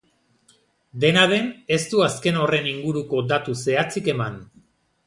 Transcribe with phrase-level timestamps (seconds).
[1.03, 1.45] Dena den,
[1.77, 4.43] ez du azken horren inguruko datu zehatzik eman.